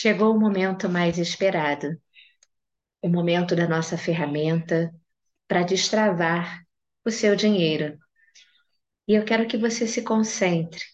Chegou 0.00 0.32
o 0.32 0.38
momento 0.38 0.88
mais 0.88 1.18
esperado, 1.18 2.00
o 3.02 3.08
momento 3.08 3.56
da 3.56 3.66
nossa 3.66 3.98
ferramenta 3.98 4.94
para 5.48 5.64
destravar 5.64 6.64
o 7.04 7.10
seu 7.10 7.34
dinheiro. 7.34 7.98
E 9.08 9.14
eu 9.14 9.24
quero 9.24 9.48
que 9.48 9.58
você 9.58 9.88
se 9.88 10.02
concentre. 10.02 10.84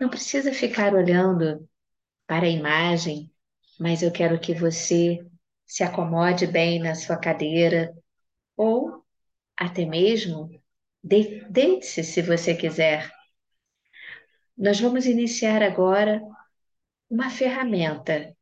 Não 0.00 0.08
precisa 0.08 0.52
ficar 0.52 0.92
olhando 0.92 1.68
para 2.26 2.46
a 2.46 2.50
imagem, 2.50 3.30
mas 3.78 4.02
eu 4.02 4.10
quero 4.10 4.40
que 4.40 4.54
você 4.54 5.24
se 5.64 5.84
acomode 5.84 6.48
bem 6.48 6.80
na 6.80 6.96
sua 6.96 7.16
cadeira 7.16 7.94
ou 8.56 9.04
até 9.56 9.86
mesmo 9.86 10.50
deite-se 11.00 12.02
se 12.02 12.22
você 12.22 12.56
quiser. 12.56 13.08
Nós 14.58 14.80
vamos 14.80 15.06
iniciar 15.06 15.62
agora 15.62 16.20
uma 17.10 17.28
ferramenta 17.28 18.34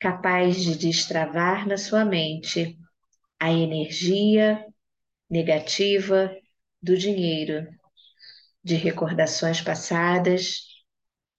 capaz 0.00 0.62
de 0.62 0.76
destravar 0.76 1.68
na 1.68 1.76
sua 1.76 2.02
mente 2.02 2.78
a 3.38 3.52
energia 3.52 4.64
negativa 5.28 6.34
do 6.82 6.96
dinheiro, 6.96 7.68
de 8.64 8.76
recordações 8.76 9.60
passadas, 9.60 10.62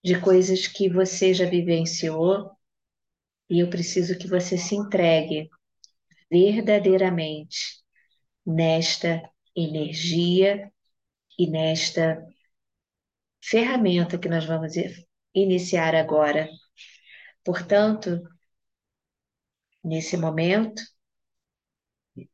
de 0.03 0.20
coisas 0.22 0.67
que 0.67 0.88
você 0.88 1.34
já 1.34 1.50
vivenciou, 1.50 2.52
e 3.50 3.59
eu 3.59 3.70
preciso 3.70 4.17
que 4.17 4.28
você 4.28 4.55
se 4.58 4.75
entregue 4.75 5.50
verdadeiramente 6.30 7.81
nesta 8.45 9.28
energia 9.55 10.72
e 11.39 11.50
nesta 11.50 12.23
ferramenta 13.41 14.17
que 14.20 14.30
nós 14.30 14.45
vamos 14.45 14.73
iniciar 15.34 15.95
agora. 15.95 16.48
Portanto, 17.48 18.09
nesse 19.84 20.16
momento, 20.17 20.84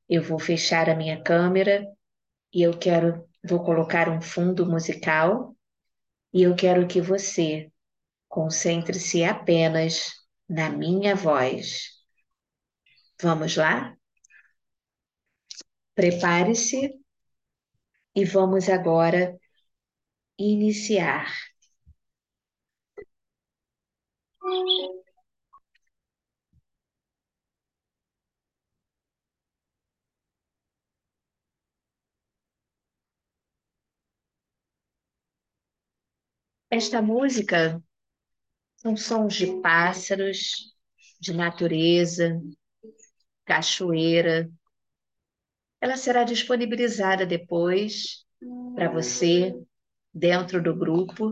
eu 0.10 0.22
vou 0.24 0.40
fechar 0.40 0.90
a 0.90 0.96
minha 0.96 1.22
câmera 1.22 1.86
e 2.54 2.64
eu 2.64 2.78
quero, 2.78 3.28
vou 3.44 3.64
colocar 3.64 4.10
um 4.10 4.22
fundo 4.22 4.66
musical 4.66 5.56
e 6.34 6.44
eu 6.44 6.56
quero 6.56 6.88
que 6.88 7.02
você 7.02 7.72
concentre-se 8.30 9.24
apenas 9.24 10.12
na 10.50 10.70
minha 10.70 11.16
voz. 11.16 11.90
Vamos 13.22 13.56
lá? 13.58 13.98
Prepare-se 16.00 16.80
e 18.16 18.26
vamos 18.26 18.70
agora 18.70 19.38
iniciar. 20.38 21.28
Esta 36.76 37.04
música 37.04 37.80
são 38.78 38.98
sons 38.98 39.36
de 39.36 39.62
pássaros, 39.62 40.74
de 41.20 41.32
natureza, 41.32 42.42
cachoeira. 43.46 44.52
Ela 45.80 45.96
será 45.96 46.24
disponibilizada 46.24 47.28
depois 47.28 48.26
para 48.74 48.90
você 48.90 49.54
dentro 50.12 50.64
do 50.64 50.76
grupo, 50.76 51.30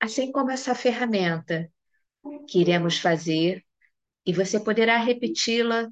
assim 0.00 0.32
como 0.32 0.50
essa 0.50 0.74
ferramenta 0.74 1.70
que 2.48 2.58
iremos 2.58 2.96
fazer 2.96 3.62
e 4.24 4.32
você 4.32 4.58
poderá 4.58 4.96
repeti-la 4.96 5.86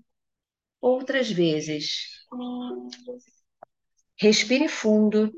outras 0.80 1.30
vezes. 1.30 2.24
Respire 4.16 4.68
fundo 4.68 5.30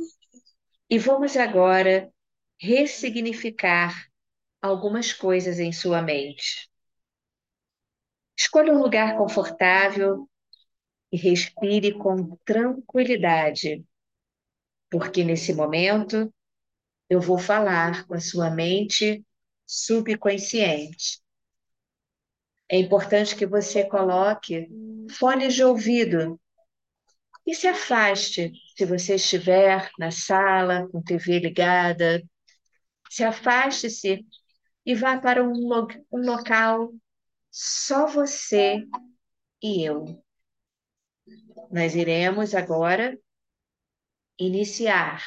e 0.89 0.97
vamos 0.97 1.37
agora 1.37 2.09
ressignificar 2.59 4.09
algumas 4.61 5.13
coisas 5.13 5.59
em 5.59 5.73
sua 5.73 6.03
mente. 6.03 6.69
Escolha 8.37 8.73
um 8.73 8.83
lugar 8.83 9.17
confortável 9.17 10.29
e 11.11 11.17
respire 11.17 11.93
com 11.93 12.37
tranquilidade, 12.45 13.85
porque 14.91 15.25
nesse 15.25 15.55
momento 15.55 16.33
eu 17.09 17.21
vou 17.21 17.39
falar 17.39 18.07
com 18.07 18.15
a 18.15 18.21
sua 18.21 18.51
mente 18.51 19.25
subconsciente. 19.65 21.21
É 22.69 22.79
importante 22.79 23.37
que 23.37 23.47
você 23.47 23.85
coloque 23.85 24.69
fones 25.11 25.55
de 25.55 25.63
ouvido 25.63 26.41
e 27.47 27.55
se 27.55 27.69
afaste 27.69 28.53
se 28.77 28.85
você 28.85 29.15
estiver 29.15 29.89
na 29.99 30.11
sala 30.11 30.89
com 30.89 31.01
TV 31.01 31.39
ligada, 31.39 32.23
se 33.11 33.25
afaste-se 33.25 34.25
e 34.85 34.95
vá 34.95 35.19
para 35.19 35.43
um, 35.43 35.53
lo 35.53 35.89
um 36.13 36.25
local 36.25 36.93
só 37.51 38.07
você 38.07 38.85
e 39.63 39.85
eu. 39.85 40.23
Nós 41.71 41.95
iremos 41.95 42.55
agora 42.55 43.19
iniciar 44.39 45.25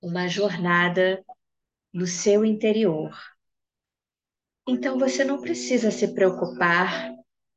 uma 0.00 0.28
jornada 0.28 1.24
no 1.92 2.06
seu 2.06 2.44
interior. 2.44 3.16
Então 4.66 4.98
você 4.98 5.24
não 5.24 5.40
precisa 5.40 5.90
se 5.90 6.14
preocupar 6.14 7.12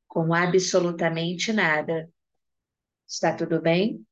com 0.08 0.34
absolutamente 0.34 1.54
nada. 1.54 2.12
Está 3.08 3.36
tudo 3.36 3.62
bem? 3.62 4.06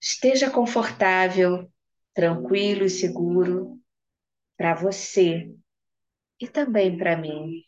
Esteja 0.00 0.50
confortável 0.50 1.70
tranquilo 2.14 2.84
e 2.84 2.90
seguro 2.90 3.80
para 4.56 4.74
você 4.74 5.54
e 6.40 6.48
também 6.48 6.96
para 6.96 7.16
mim. 7.16 7.62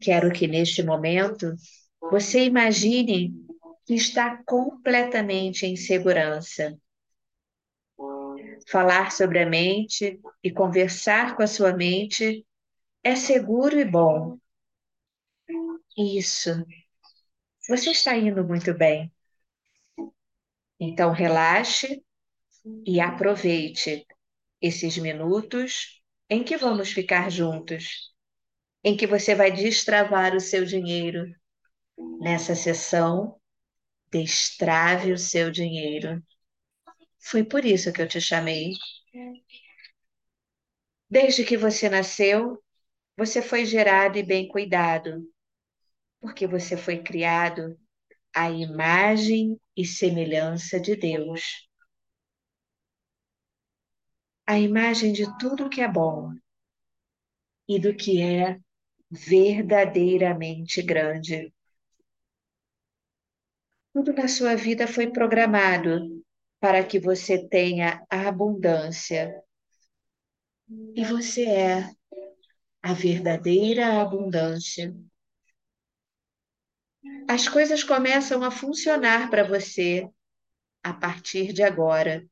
Quero 0.00 0.32
que 0.32 0.46
neste 0.46 0.82
momento 0.82 1.54
você 2.00 2.44
imagine 2.44 3.34
que 3.84 3.94
está 3.94 4.42
completamente 4.44 5.66
em 5.66 5.76
segurança. 5.76 6.78
Falar 8.68 9.10
sobre 9.10 9.40
a 9.40 9.46
mente 9.48 10.20
e 10.42 10.50
conversar 10.50 11.36
com 11.36 11.42
a 11.42 11.46
sua 11.46 11.72
mente 11.72 12.46
é 13.02 13.16
seguro 13.16 13.78
e 13.78 13.84
bom. 13.84 14.38
Isso. 15.96 16.50
Você 17.68 17.90
está 17.90 18.16
indo 18.16 18.44
muito 18.44 18.72
bem. 18.74 19.12
Então 20.78 21.12
relaxe 21.12 22.02
e 22.86 23.00
aproveite 23.00 24.06
esses 24.60 24.98
minutos 24.98 26.02
em 26.28 26.44
que 26.44 26.56
vamos 26.56 26.92
ficar 26.92 27.30
juntos, 27.30 28.12
em 28.84 28.96
que 28.96 29.06
você 29.06 29.34
vai 29.34 29.50
destravar 29.50 30.34
o 30.34 30.40
seu 30.40 30.64
dinheiro. 30.64 31.24
Nessa 32.20 32.54
sessão, 32.54 33.38
destrave 34.10 35.12
o 35.12 35.18
seu 35.18 35.50
dinheiro. 35.50 36.22
Foi 37.18 37.44
por 37.44 37.64
isso 37.64 37.92
que 37.92 38.00
eu 38.00 38.08
te 38.08 38.20
chamei. 38.20 38.72
Desde 41.08 41.44
que 41.44 41.56
você 41.56 41.88
nasceu, 41.88 42.62
você 43.16 43.42
foi 43.42 43.64
gerado 43.64 44.18
e 44.18 44.22
bem 44.22 44.48
cuidado, 44.48 45.28
porque 46.20 46.46
você 46.46 46.76
foi 46.76 47.02
criado 47.02 47.78
à 48.34 48.50
imagem 48.50 49.60
e 49.76 49.84
semelhança 49.84 50.80
de 50.80 50.96
Deus 50.96 51.69
a 54.50 54.58
imagem 54.58 55.12
de 55.12 55.38
tudo 55.38 55.70
que 55.70 55.80
é 55.80 55.86
bom 55.86 56.34
e 57.68 57.78
do 57.78 57.94
que 57.94 58.20
é 58.20 58.58
verdadeiramente 59.08 60.82
grande. 60.82 61.54
Tudo 63.92 64.12
na 64.12 64.26
sua 64.26 64.56
vida 64.56 64.88
foi 64.88 65.12
programado 65.12 66.20
para 66.58 66.84
que 66.84 66.98
você 66.98 67.46
tenha 67.46 68.04
abundância. 68.10 69.40
E 70.96 71.04
você 71.04 71.44
é 71.44 71.88
a 72.82 72.92
verdadeira 72.92 74.02
abundância. 74.02 74.92
As 77.28 77.48
coisas 77.48 77.84
começam 77.84 78.42
a 78.42 78.50
funcionar 78.50 79.30
para 79.30 79.46
você 79.46 80.10
a 80.82 80.92
partir 80.92 81.52
de 81.52 81.62
agora 81.62 82.28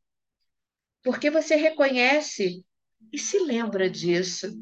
porque 1.02 1.30
você 1.30 1.56
reconhece 1.56 2.64
e 3.12 3.18
se 3.18 3.38
lembra 3.38 3.88
disso. 3.88 4.58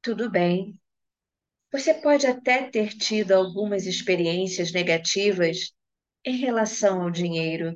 Tudo 0.00 0.30
bem. 0.30 0.78
Você 1.70 1.94
pode 1.94 2.26
até 2.26 2.68
ter 2.68 2.90
tido 2.96 3.32
algumas 3.32 3.86
experiências 3.86 4.72
negativas 4.72 5.72
em 6.24 6.36
relação 6.36 7.02
ao 7.02 7.10
dinheiro 7.10 7.74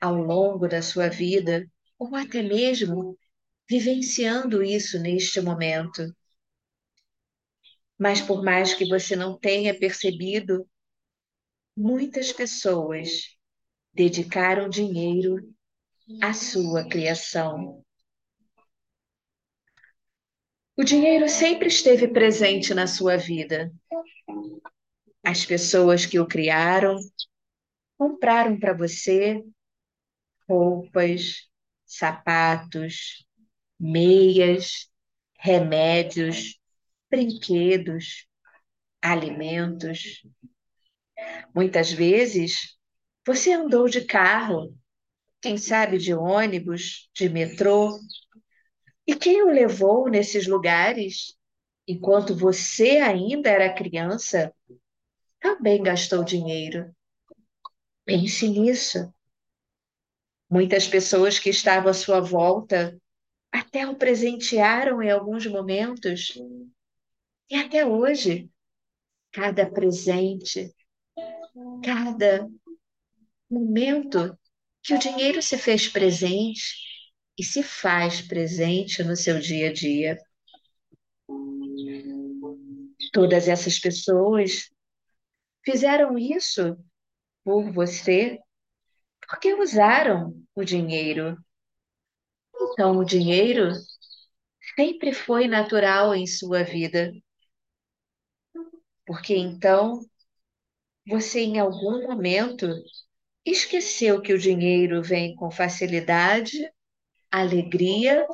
ao 0.00 0.16
longo 0.16 0.66
da 0.66 0.80
sua 0.80 1.08
vida, 1.08 1.70
ou 1.98 2.16
até 2.16 2.42
mesmo 2.42 3.18
vivenciando 3.68 4.62
isso 4.62 4.98
neste 4.98 5.40
momento. 5.40 6.02
Mas 7.98 8.20
por 8.20 8.42
mais 8.42 8.72
que 8.72 8.86
você 8.86 9.14
não 9.14 9.38
tenha 9.38 9.78
percebido, 9.78 10.66
muitas 11.76 12.32
pessoas 12.32 13.38
dedicaram 13.92 14.68
dinheiro 14.68 15.54
à 16.22 16.32
sua 16.32 16.88
criação. 16.88 17.84
O 20.76 20.84
dinheiro 20.84 21.28
sempre 21.28 21.68
esteve 21.68 22.08
presente 22.08 22.72
na 22.72 22.86
sua 22.86 23.16
vida. 23.16 23.72
As 25.22 25.44
pessoas 25.44 26.06
que 26.06 26.18
o 26.18 26.26
criaram 26.26 26.96
compraram 27.98 28.58
para 28.58 28.72
você 28.72 29.44
roupas, 30.48 31.48
sapatos, 31.84 33.26
meias, 33.78 34.90
remédios, 35.38 36.58
brinquedos, 37.10 38.26
alimentos. 39.02 40.22
Muitas 41.54 41.92
vezes 41.92 42.79
você 43.26 43.52
andou 43.52 43.88
de 43.88 44.04
carro, 44.04 44.74
quem 45.40 45.56
sabe 45.56 45.98
de 45.98 46.14
ônibus, 46.14 47.08
de 47.14 47.28
metrô, 47.28 47.98
e 49.06 49.14
quem 49.14 49.42
o 49.42 49.46
levou 49.46 50.08
nesses 50.08 50.46
lugares, 50.46 51.36
enquanto 51.86 52.36
você 52.36 52.98
ainda 52.98 53.50
era 53.50 53.74
criança, 53.74 54.54
também 55.40 55.82
gastou 55.82 56.22
dinheiro. 56.22 56.94
Pense 58.04 58.48
nisso. 58.48 59.12
Muitas 60.48 60.86
pessoas 60.86 61.38
que 61.38 61.50
estavam 61.50 61.90
à 61.90 61.94
sua 61.94 62.20
volta 62.20 63.00
até 63.52 63.86
o 63.86 63.96
presentearam 63.96 65.02
em 65.02 65.10
alguns 65.10 65.46
momentos. 65.46 66.34
E 67.48 67.56
até 67.56 67.84
hoje, 67.84 68.50
cada 69.32 69.68
presente, 69.68 70.74
cada 71.84 72.48
momento 73.50 74.38
que 74.82 74.94
o 74.94 74.98
dinheiro 74.98 75.42
se 75.42 75.58
fez 75.58 75.88
presente 75.88 76.74
e 77.38 77.44
se 77.44 77.62
faz 77.62 78.20
presente 78.22 79.02
no 79.02 79.16
seu 79.16 79.40
dia 79.40 79.70
a 79.70 79.72
dia. 79.72 80.18
Todas 83.12 83.48
essas 83.48 83.78
pessoas 83.78 84.70
fizeram 85.64 86.18
isso 86.18 86.76
por 87.44 87.72
você 87.72 88.38
porque 89.30 89.54
usaram 89.54 90.42
o 90.54 90.64
dinheiro. 90.64 91.36
Então, 92.54 92.98
o 92.98 93.04
dinheiro 93.04 93.70
sempre 94.76 95.12
foi 95.12 95.46
natural 95.46 96.14
em 96.14 96.26
sua 96.26 96.62
vida. 96.64 97.12
Porque 99.06 99.36
então 99.36 100.00
você, 101.06 101.40
em 101.40 101.58
algum 101.58 102.02
momento, 102.02 102.66
esqueceu 103.44 104.20
que 104.20 104.32
o 104.32 104.38
dinheiro 104.38 105.02
vem 105.02 105.34
com 105.34 105.50
facilidade, 105.50 106.70
alegria 107.30 108.26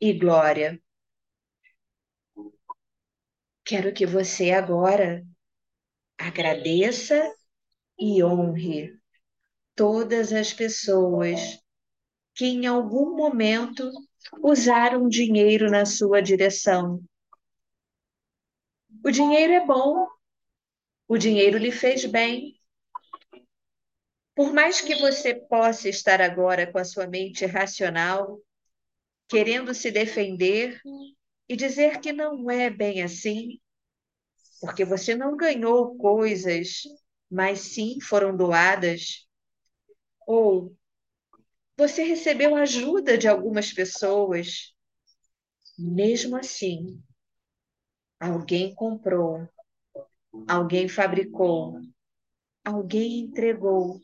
e 0.00 0.12
glória. 0.12 0.80
Quero 3.64 3.92
que 3.94 4.04
você 4.06 4.50
agora 4.50 5.24
agradeça 6.18 7.32
e 7.98 8.22
honre 8.22 8.98
todas 9.74 10.32
as 10.32 10.52
pessoas 10.52 11.40
que 12.34 12.46
em 12.46 12.66
algum 12.66 13.16
momento 13.16 13.90
usaram 14.42 15.08
dinheiro 15.08 15.70
na 15.70 15.86
sua 15.86 16.20
direção. 16.20 17.02
O 19.04 19.10
dinheiro 19.10 19.52
é 19.52 19.64
bom, 19.64 20.06
o 21.06 21.16
dinheiro 21.16 21.58
lhe 21.58 21.70
fez 21.70 22.04
bem. 22.04 22.58
Por 24.34 24.52
mais 24.52 24.80
que 24.80 24.96
você 24.96 25.34
possa 25.34 25.88
estar 25.88 26.20
agora 26.20 26.70
com 26.70 26.78
a 26.78 26.84
sua 26.84 27.06
mente 27.06 27.46
racional, 27.46 28.40
querendo 29.28 29.72
se 29.74 29.90
defender 29.90 30.80
e 31.48 31.56
dizer 31.56 32.00
que 32.00 32.12
não 32.12 32.50
é 32.50 32.68
bem 32.68 33.02
assim, 33.02 33.60
porque 34.60 34.84
você 34.84 35.14
não 35.14 35.36
ganhou 35.36 35.96
coisas, 35.96 36.82
mas 37.30 37.60
sim 37.60 38.00
foram 38.00 38.36
doadas, 38.36 39.26
ou 40.26 40.76
você 41.76 42.02
recebeu 42.02 42.56
ajuda 42.56 43.18
de 43.18 43.28
algumas 43.28 43.72
pessoas, 43.72 44.74
mesmo 45.78 46.36
assim, 46.36 47.00
alguém 48.18 48.74
comprou, 48.74 49.48
alguém 50.48 50.88
fabricou, 50.88 51.80
alguém 52.64 53.20
entregou 53.20 54.00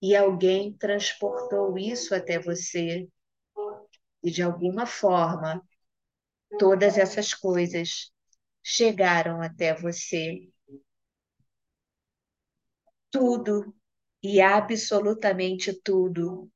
e 0.00 0.14
alguém 0.16 0.72
transportou 0.72 1.78
isso 1.78 2.14
até 2.14 2.38
você. 2.38 3.08
E 4.22 4.30
de 4.30 4.42
alguma 4.42 4.86
forma, 4.86 5.62
todas 6.58 6.98
essas 6.98 7.34
coisas 7.34 8.12
chegaram 8.62 9.42
até 9.42 9.74
você. 9.74 10.48
Tudo 13.10 13.74
e 14.22 14.40
absolutamente 14.40 15.72
tudo 15.82 16.48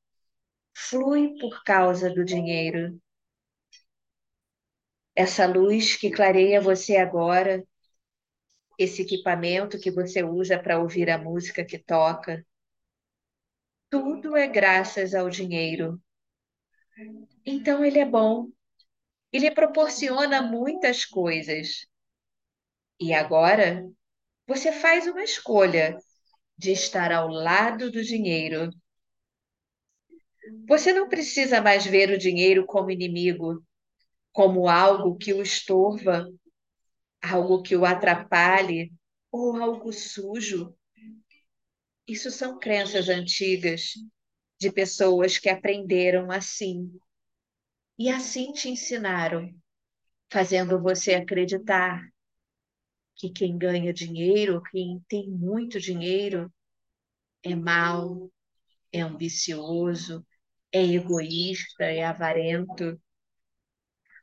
flui 0.75 1.36
por 1.40 1.62
causa 1.64 2.10
do 2.12 2.25
dinheiro. 2.25 3.00
Essa 5.14 5.46
luz 5.46 5.94
que 5.96 6.10
clareia 6.10 6.60
você 6.60 6.96
agora, 6.96 7.64
esse 8.78 9.02
equipamento 9.02 9.78
que 9.78 9.90
você 9.93 10.22
usa 10.25 10.58
para 10.58 10.81
ouvir 10.81 11.08
a 11.10 11.16
música 11.19 11.64
que 11.64 11.78
toca, 11.78 12.44
tudo 13.90 14.37
é 14.37 14.46
graças 14.46 15.14
ao 15.14 15.28
dinheiro. 15.28 16.00
Então 17.44 17.84
ele 17.84 17.98
é 17.98 18.04
bom. 18.04 18.48
Ele 19.32 19.50
proporciona 19.50 20.40
muitas 20.40 21.04
coisas. 21.04 21.87
E 22.98 23.12
agora 23.12 23.84
você 24.46 24.72
faz 24.72 25.06
uma 25.06 25.22
escolha 25.22 25.96
de 26.56 26.72
estar 26.72 27.12
ao 27.12 27.28
lado 27.28 27.90
do 27.90 28.02
dinheiro. 28.02 28.70
Você 30.69 30.93
não 30.93 31.08
precisa 31.08 31.60
mais 31.60 31.84
ver 31.84 32.10
o 32.10 32.19
dinheiro 32.19 32.67
como 32.67 32.91
inimigo, 32.91 33.65
como 34.32 34.69
algo 34.69 35.17
que 35.17 35.32
o 35.32 35.43
estorva, 35.43 36.26
algo 37.22 37.62
que 37.62 37.76
o 37.76 37.84
atrapalhe 37.84 38.93
ou 39.31 39.56
algo 39.56 39.93
sujo. 39.93 40.74
Isso 42.10 42.31
são 42.31 42.58
crenças 42.58 43.08
antigas 43.08 43.93
de 44.60 44.72
pessoas 44.72 45.38
que 45.38 45.48
aprenderam 45.48 46.31
assim. 46.31 46.93
E 47.96 48.08
assim 48.10 48.52
te 48.52 48.69
ensinaram, 48.69 49.48
fazendo 50.31 50.81
você 50.82 51.14
acreditar 51.14 52.02
que 53.17 53.31
quem 53.31 53.56
ganha 53.58 53.93
dinheiro, 53.93 54.62
quem 54.70 55.00
tem 55.08 55.29
muito 55.31 55.79
dinheiro, 55.81 56.52
é 57.44 57.55
mau, 57.56 58.31
é 58.93 59.00
ambicioso, 59.02 60.26
é 60.72 60.82
egoísta, 60.84 61.84
é 61.84 62.05
avarento. 62.05 63.00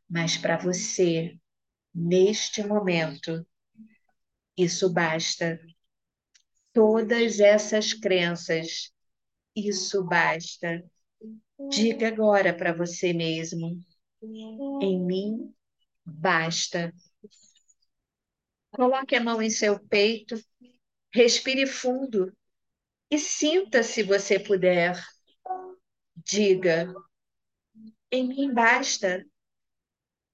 Mas 0.10 0.36
para 0.38 0.58
você, 0.58 1.38
neste 1.96 2.64
momento, 2.64 3.46
isso 4.58 4.90
basta. 4.92 5.58
Todas 6.78 7.40
essas 7.40 7.92
crenças, 7.92 8.92
isso 9.56 10.04
basta. 10.04 10.86
Diga 11.72 12.08
agora 12.08 12.56
para 12.56 12.72
você 12.72 13.14
mesmo: 13.14 13.84
em 14.80 15.04
mim 15.04 15.56
basta. 16.06 16.94
Coloque 18.70 19.16
a 19.16 19.24
mão 19.24 19.42
em 19.42 19.50
seu 19.50 19.80
peito, 19.88 20.40
respire 21.12 21.66
fundo 21.66 22.32
e 23.10 23.18
sinta 23.18 23.82
se 23.82 24.04
você 24.04 24.38
puder. 24.40 25.04
Diga: 26.16 26.94
em 28.12 28.28
mim 28.28 28.54
basta. 28.54 29.26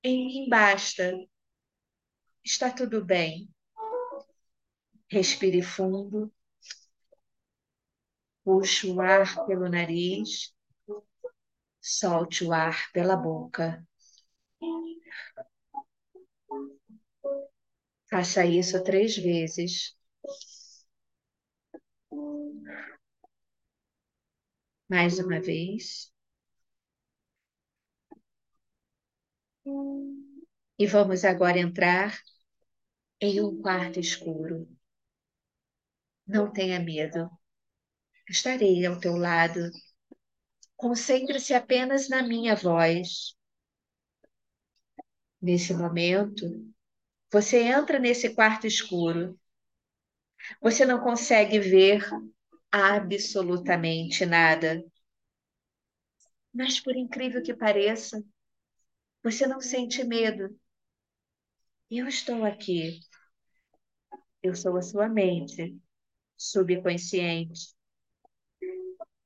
Em 0.04 0.26
mim 0.28 0.50
basta. 0.50 1.14
Está 2.44 2.70
tudo 2.70 3.06
bem. 3.06 3.53
Respire 5.14 5.62
fundo. 5.62 6.32
Puxe 8.46 8.88
o 8.92 9.02
ar 9.02 9.28
pelo 9.46 9.68
nariz. 9.70 10.54
Solte 11.98 12.44
o 12.46 12.52
ar 12.52 12.78
pela 12.94 13.16
boca. 13.16 13.86
Faça 18.10 18.46
isso 18.46 18.82
três 18.82 19.18
vezes. 19.18 19.94
Mais 24.90 25.20
uma 25.20 25.42
vez. 25.42 26.10
E 30.78 30.86
vamos 30.86 31.26
agora 31.26 31.58
entrar 31.60 32.12
em 33.20 33.42
um 33.42 33.60
quarto 33.60 34.00
escuro. 34.00 34.68
Não 36.28 36.52
tenha 36.52 36.80
medo. 36.82 37.30
Estarei 38.30 38.86
ao 38.86 39.00
teu 39.00 39.16
lado. 39.16 39.72
Concentre-se 40.78 41.56
apenas 41.56 42.08
na 42.10 42.22
minha 42.22 42.56
voz. 42.56 43.36
Nesse 45.40 45.76
momento, 45.76 46.44
você 47.32 47.64
entra 47.64 48.00
nesse 48.00 48.34
quarto 48.36 48.68
escuro. 48.68 49.40
Você 50.62 50.84
não 50.86 51.00
consegue 51.00 51.60
ver 51.60 52.04
absolutamente 52.72 54.26
nada. 54.26 54.84
Mas, 56.54 56.80
por 56.80 56.96
incrível 56.96 57.44
que 57.44 57.54
pareça, 57.54 58.24
você 59.24 59.48
não 59.48 59.60
sente 59.60 60.04
medo. 60.04 60.56
Eu 61.90 62.08
estou 62.10 62.44
aqui. 62.44 63.00
Eu 64.44 64.56
sou 64.56 64.78
a 64.78 64.82
sua 64.84 65.10
mente 65.10 65.76
subconsciente. 66.38 67.74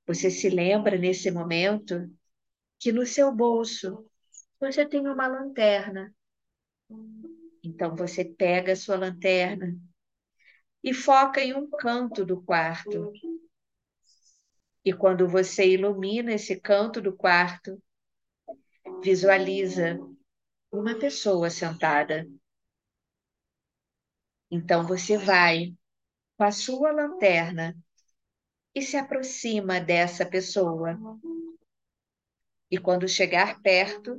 Você 0.06 0.30
se 0.32 0.50
lembra 0.50 0.98
nesse 0.98 1.30
momento 1.30 2.10
que 2.80 2.92
no 2.92 3.06
seu 3.06 3.34
bolso 3.34 4.10
você 4.60 4.86
tem 4.86 5.08
uma 5.08 5.28
lanterna. 5.28 6.14
Então 7.64 7.96
você 7.96 8.24
pega 8.24 8.74
a 8.74 8.76
sua 8.76 8.98
lanterna 8.98 9.76
e 10.84 10.94
foca 10.94 11.42
em 11.42 11.54
um 11.54 11.70
canto 11.70 12.24
do 12.24 12.42
quarto. 12.42 13.12
E 14.86 14.94
quando 14.94 15.28
você 15.28 15.68
ilumina 15.74 16.34
esse 16.34 16.60
canto 16.60 17.02
do 17.02 17.16
quarto, 17.16 17.82
visualiza 19.04 20.00
uma 20.72 20.98
pessoa 20.98 21.50
sentada. 21.50 22.26
Então 24.50 24.88
você 24.88 25.18
vai 25.18 25.76
com 26.38 26.44
a 26.44 26.52
sua 26.52 26.92
lanterna 26.92 27.76
e 28.74 28.82
se 28.82 28.96
aproxima 28.96 29.80
dessa 29.80 30.26
pessoa. 30.26 30.98
E 32.70 32.78
quando 32.78 33.08
chegar 33.08 33.60
perto, 33.62 34.18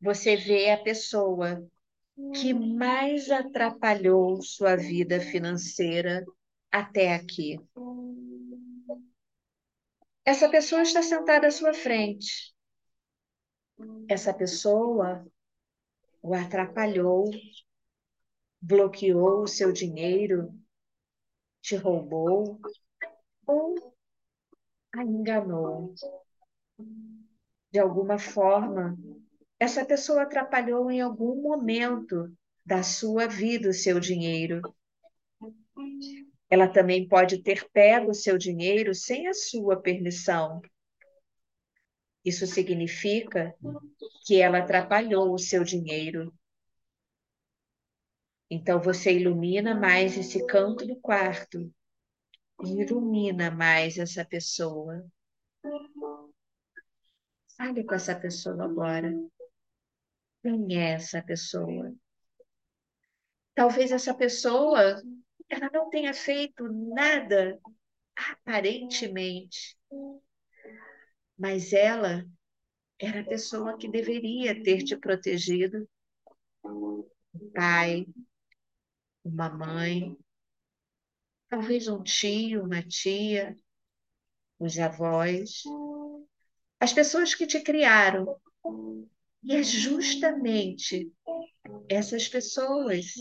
você 0.00 0.36
vê 0.36 0.70
a 0.70 0.82
pessoa 0.82 1.62
que 2.34 2.54
mais 2.54 3.30
atrapalhou 3.30 4.40
sua 4.42 4.74
vida 4.74 5.20
financeira 5.20 6.24
até 6.70 7.14
aqui. 7.14 7.60
Essa 10.24 10.48
pessoa 10.48 10.82
está 10.82 11.02
sentada 11.02 11.46
à 11.46 11.50
sua 11.50 11.74
frente. 11.74 12.54
Essa 14.08 14.32
pessoa 14.32 15.26
o 16.22 16.34
atrapalhou, 16.34 17.30
bloqueou 18.60 19.42
o 19.42 19.46
seu 19.46 19.72
dinheiro, 19.72 20.52
te 21.68 21.76
roubou 21.76 22.58
ou 23.46 23.94
a 24.94 25.04
enganou. 25.04 25.94
De 27.70 27.78
alguma 27.78 28.18
forma, 28.18 28.96
essa 29.60 29.84
pessoa 29.84 30.22
atrapalhou 30.22 30.90
em 30.90 31.02
algum 31.02 31.42
momento 31.42 32.34
da 32.64 32.82
sua 32.82 33.26
vida 33.26 33.68
o 33.68 33.74
seu 33.74 34.00
dinheiro. 34.00 34.62
Ela 36.48 36.66
também 36.66 37.06
pode 37.06 37.42
ter 37.42 37.68
pego 37.70 38.12
o 38.12 38.14
seu 38.14 38.38
dinheiro 38.38 38.94
sem 38.94 39.28
a 39.28 39.34
sua 39.34 39.78
permissão. 39.78 40.62
Isso 42.24 42.46
significa 42.46 43.54
que 44.24 44.40
ela 44.40 44.60
atrapalhou 44.60 45.34
o 45.34 45.38
seu 45.38 45.62
dinheiro. 45.62 46.32
Então 48.50 48.80
você 48.80 49.12
ilumina 49.12 49.74
mais 49.74 50.16
esse 50.16 50.44
canto 50.46 50.86
do 50.86 50.96
quarto 50.96 51.72
ilumina 52.64 53.50
mais 53.50 53.98
essa 53.98 54.24
pessoa. 54.24 55.06
Fale 57.56 57.84
com 57.84 57.94
essa 57.94 58.18
pessoa 58.18 58.64
agora. 58.64 59.12
Quem 60.42 60.76
é 60.78 60.92
essa 60.92 61.22
pessoa? 61.22 61.94
Talvez 63.54 63.90
essa 63.90 64.14
pessoa 64.14 65.02
ela 65.48 65.70
não 65.72 65.88
tenha 65.90 66.14
feito 66.14 66.68
nada 66.94 67.58
aparentemente, 68.14 69.76
mas 71.36 71.72
ela 71.72 72.24
era 73.00 73.20
a 73.20 73.24
pessoa 73.24 73.76
que 73.76 73.88
deveria 73.88 74.62
ter 74.62 74.82
te 74.82 74.96
protegido. 74.96 75.88
Um 76.64 77.08
pai, 77.54 78.06
uma 79.28 79.48
mãe, 79.50 80.16
talvez 81.48 81.88
um 81.88 82.02
tio, 82.02 82.64
uma 82.64 82.82
tia, 82.82 83.56
os 84.58 84.78
avós, 84.78 85.62
as 86.80 86.92
pessoas 86.92 87.34
que 87.34 87.46
te 87.46 87.60
criaram. 87.60 88.40
E 89.42 89.54
é 89.54 89.62
justamente 89.62 91.12
essas 91.88 92.28
pessoas 92.28 93.14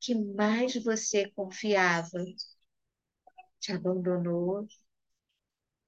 que 0.00 0.14
mais 0.14 0.74
você 0.82 1.30
confiava 1.30 2.24
te 3.60 3.72
abandonou, 3.72 4.66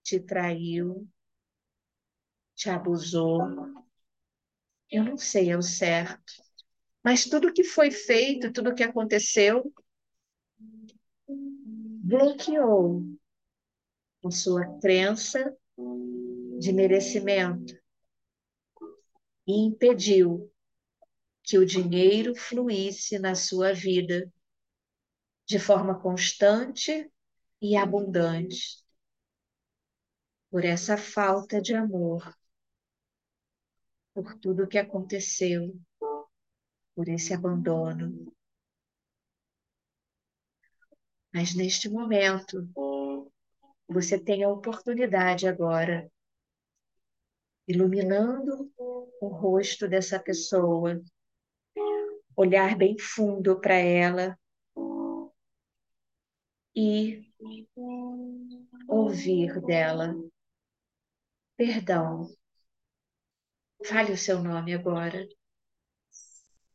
te 0.03 0.21
traiu, 0.21 1.09
te 2.55 2.69
abusou. 2.71 3.41
Eu 4.91 5.05
não 5.05 5.17
sei 5.17 5.53
ao 5.53 5.63
certo, 5.63 6.33
mas 7.03 7.25
tudo 7.25 7.53
que 7.53 7.65
foi 7.65 7.91
feito, 7.91 8.53
tudo 8.53 8.75
que 8.75 8.83
aconteceu, 8.83 9.73
bloqueou 11.29 13.05
a 14.25 14.31
sua 14.31 14.79
crença 14.81 15.57
de 16.59 16.73
merecimento 16.73 17.75
e 19.47 19.53
impediu 19.53 20.53
que 21.43 21.59
o 21.59 21.65
dinheiro 21.65 22.35
fluísse 22.37 23.19
na 23.19 23.35
sua 23.35 23.73
vida 23.73 24.31
de 25.47 25.59
forma 25.59 26.01
constante 26.01 27.11
e 27.61 27.77
abundante. 27.77 28.85
Por 30.51 30.65
essa 30.65 30.97
falta 30.97 31.61
de 31.61 31.75
amor, 31.75 32.37
por 34.15 34.39
tudo 34.39 34.69
que 34.69 34.79
aconteceu, 34.79 35.77
por 37.01 37.09
esse 37.09 37.33
abandono. 37.33 38.31
Mas 41.33 41.55
neste 41.55 41.89
momento, 41.89 42.69
você 43.89 44.19
tem 44.23 44.45
a 44.45 44.51
oportunidade 44.51 45.49
agora, 45.49 46.13
iluminando 47.67 48.71
o 48.77 49.29
rosto 49.29 49.89
dessa 49.89 50.21
pessoa, 50.21 51.03
olhar 52.37 52.77
bem 52.77 52.99
fundo 52.99 53.59
para 53.59 53.77
ela 53.77 54.39
e 56.77 57.33
ouvir 58.87 59.59
dela. 59.63 60.15
Perdão. 61.57 62.29
Fale 63.87 64.13
o 64.13 64.19
seu 64.19 64.43
nome 64.43 64.75
agora. 64.75 65.27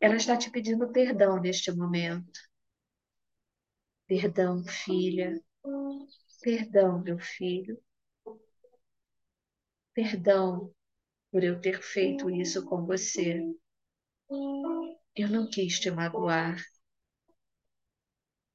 Ela 0.06 0.18
está 0.18 0.38
te 0.38 0.52
pedindo 0.52 0.92
perdão 0.92 1.42
neste 1.42 1.72
momento. 1.72 2.40
Perdão, 4.08 4.64
filha. 4.64 5.42
Perdão, 6.44 7.02
meu 7.02 7.18
filho. 7.18 7.82
Perdão 9.96 10.72
por 11.32 11.44
eu 11.44 11.60
ter 11.60 11.82
feito 11.82 12.30
isso 12.30 12.64
com 12.66 12.86
você. 12.86 13.42
Eu 15.16 15.28
não 15.28 15.50
quis 15.50 15.80
te 15.80 15.90
magoar. 15.90 16.64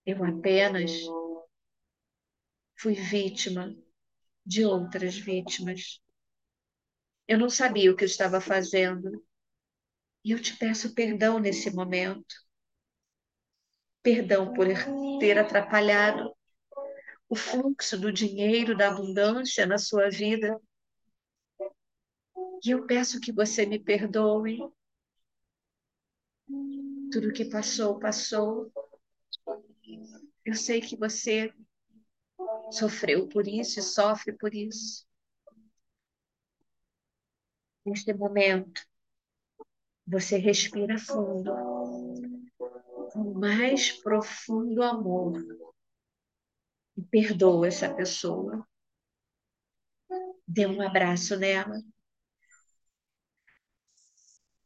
Eu 0.07 0.23
apenas 0.25 0.93
fui 2.77 2.95
vítima 2.95 3.73
de 4.47 4.65
outras 4.65 5.17
vítimas. 5.17 6.01
Eu 7.27 7.39
não 7.39 7.49
sabia 7.49 7.91
o 7.91 7.97
que 7.97 8.05
eu 8.05 8.07
estava 8.07 8.41
fazendo. 8.41 9.25
E 10.25 10.33
eu 10.33 10.41
te 10.41 10.57
peço 10.57 10.95
perdão 10.95 11.39
nesse 11.39 11.71
momento. 11.71 12.35
Perdão 14.03 14.53
por 14.53 14.67
ter 15.19 15.39
atrapalhado 15.39 16.35
o 17.29 17.37
fluxo 17.37 17.99
do 17.99 18.13
dinheiro, 18.13 18.77
da 18.77 18.89
abundância 18.89 19.65
na 19.67 19.79
sua 19.79 20.11
vida. 20.11 20.61
E 22.65 22.71
eu 22.71 22.87
peço 22.87 23.21
que 23.21 23.33
você 23.33 23.65
me 23.65 23.79
perdoe 23.79 24.59
tudo 27.13 27.33
que 27.33 27.45
passou, 27.45 27.99
passou. 27.99 28.73
Eu 30.45 30.55
sei 30.55 30.81
que 30.81 30.97
você 30.97 31.53
sofreu 32.73 33.29
por 33.29 33.47
isso 33.47 33.79
e 33.79 33.83
sofre 33.83 34.33
por 34.33 34.55
isso. 34.55 35.07
Neste 37.85 38.13
momento, 38.13 38.83
você 40.11 40.39
respira 40.39 40.99
fundo, 40.99 41.53
com 43.13 43.33
mais 43.39 43.93
profundo 44.03 44.83
amor, 44.83 45.41
e 46.97 47.03
perdoa 47.03 47.69
essa 47.69 47.95
pessoa. 47.95 48.67
Dê 50.47 50.67
um 50.67 50.83
abraço 50.83 51.39
nela. 51.39 51.81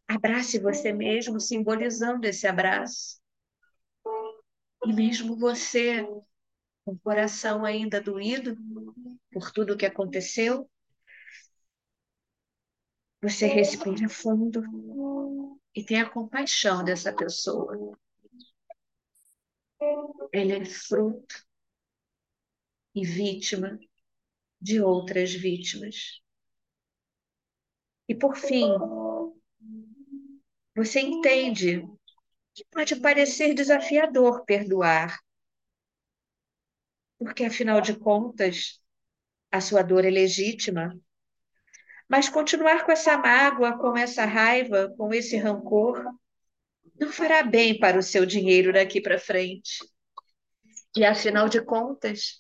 Abrace 0.08 0.58
você 0.58 0.92
mesmo, 0.92 1.38
simbolizando 1.38 2.26
esse 2.26 2.46
abraço. 2.46 3.20
E 4.86 4.92
mesmo 4.94 5.36
você, 5.36 6.02
com 6.84 6.92
o 6.92 6.98
coração 6.98 7.66
ainda 7.66 8.00
doído 8.00 8.56
por 9.30 9.50
tudo 9.50 9.76
que 9.76 9.84
aconteceu, 9.84 10.70
você 13.24 13.46
respira 13.46 14.06
fundo 14.06 14.62
e 15.74 15.82
tenha 15.82 16.10
compaixão 16.10 16.84
dessa 16.84 17.10
pessoa. 17.10 17.98
Ela 20.30 20.52
é 20.52 20.64
fruto 20.66 21.34
e 22.94 23.02
vítima 23.02 23.78
de 24.60 24.78
outras 24.78 25.32
vítimas. 25.32 26.20
E 28.06 28.14
por 28.14 28.36
fim, 28.36 28.68
você 30.76 31.00
entende 31.00 31.82
que 32.52 32.62
pode 32.70 32.96
parecer 32.96 33.54
desafiador 33.54 34.44
perdoar, 34.44 35.18
porque 37.18 37.44
afinal 37.44 37.80
de 37.80 37.98
contas, 37.98 38.82
a 39.50 39.62
sua 39.62 39.82
dor 39.82 40.04
é 40.04 40.10
legítima 40.10 40.94
mas 42.08 42.28
continuar 42.28 42.84
com 42.84 42.92
essa 42.92 43.16
mágoa, 43.16 43.78
com 43.78 43.96
essa 43.96 44.25
raiva, 44.25 44.92
com 44.96 45.12
esse 45.12 45.37
rancor, 45.37 46.04
não 46.99 47.11
fará 47.11 47.42
bem 47.42 47.78
para 47.78 47.99
o 47.99 48.02
seu 48.02 48.25
dinheiro 48.25 48.73
daqui 48.73 49.00
para 49.00 49.18
frente. 49.18 49.78
E 50.96 51.04
afinal 51.04 51.49
de 51.49 51.61
contas, 51.62 52.38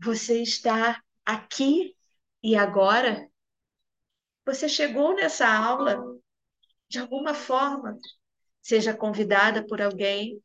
você 0.00 0.40
está 0.40 1.02
aqui 1.24 1.94
e 2.42 2.56
agora. 2.56 3.28
Você 4.44 4.68
chegou 4.68 5.14
nessa 5.14 5.46
aula 5.46 6.02
de 6.88 6.98
alguma 6.98 7.34
forma, 7.34 7.98
seja 8.60 8.94
convidada 8.94 9.66
por 9.66 9.80
alguém, 9.80 10.42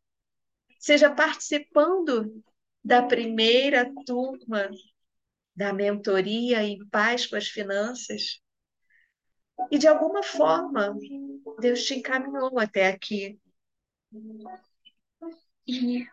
seja 0.79 1.09
participando 1.09 2.43
da 2.83 3.03
primeira 3.03 3.91
turma 4.05 4.69
da 5.55 5.73
mentoria 5.73 6.63
em 6.63 6.85
paz 6.89 7.25
com 7.25 7.35
as 7.35 7.47
finanças, 7.47 8.39
e 9.71 9.77
de 9.77 9.87
alguma 9.87 10.23
forma, 10.23 10.95
Deus 11.59 11.83
te 11.83 11.95
encaminhou 11.95 12.59
até 12.59 12.87
aqui. 12.87 13.39
E 15.65 16.05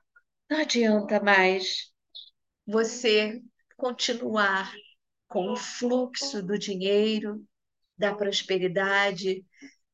não 0.50 0.60
adianta 0.60 1.22
mais 1.22 1.92
você 2.66 3.42
continuar 3.76 4.72
com 5.28 5.52
o 5.52 5.56
fluxo 5.56 6.42
do 6.42 6.58
dinheiro, 6.58 7.46
da 7.96 8.14
prosperidade, 8.14 9.44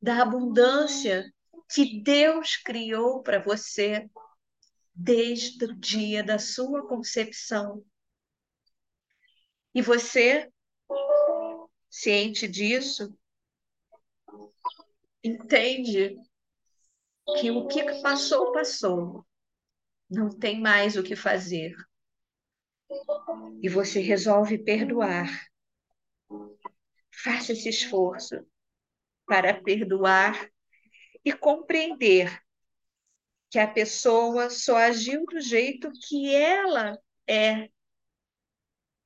da 0.01 0.21
abundância 0.21 1.31
que 1.73 2.01
Deus 2.01 2.57
criou 2.57 3.21
para 3.21 3.39
você 3.39 4.09
desde 4.93 5.65
o 5.65 5.75
dia 5.75 6.23
da 6.23 6.37
sua 6.37 6.87
concepção. 6.87 7.83
E 9.73 9.81
você, 9.81 10.51
ciente 11.89 12.47
disso, 12.47 13.17
entende 15.23 16.15
que 17.39 17.51
o 17.51 17.67
que 17.67 18.01
passou, 18.01 18.51
passou. 18.51 19.25
Não 20.09 20.29
tem 20.29 20.59
mais 20.59 20.97
o 20.97 21.03
que 21.03 21.15
fazer. 21.15 21.73
E 23.61 23.69
você 23.69 24.01
resolve 24.01 24.57
perdoar. 24.57 25.29
Faça 27.11 27.53
esse 27.53 27.69
esforço 27.69 28.35
para 29.25 29.61
perdoar 29.61 30.49
e 31.23 31.31
compreender 31.31 32.41
que 33.49 33.59
a 33.59 33.67
pessoa 33.67 34.49
só 34.49 34.77
agiu 34.77 35.25
do 35.25 35.39
jeito 35.39 35.91
que 36.07 36.33
ela 36.33 36.97
é, 37.27 37.69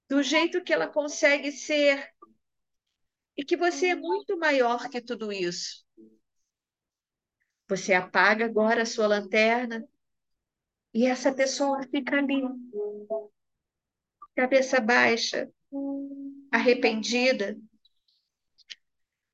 do 0.10 0.24
jeito 0.24 0.64
que 0.64 0.72
ela 0.72 0.88
consegue 0.88 1.52
ser, 1.52 2.12
e 3.38 3.44
que 3.44 3.58
você 3.58 3.88
é 3.88 3.96
muito 3.96 4.38
maior 4.38 4.90
que 4.90 5.02
tudo 5.02 5.32
isso. 5.32 5.85
Você 7.68 7.94
apaga 7.94 8.46
agora 8.46 8.84
a 8.84 8.86
sua 8.86 9.08
lanterna 9.08 9.88
e 10.94 11.06
essa 11.06 11.34
pessoa 11.34 11.82
fica 11.84 12.18
ali, 12.18 12.42
cabeça 14.36 14.80
baixa, 14.80 15.50
arrependida. 16.52 17.58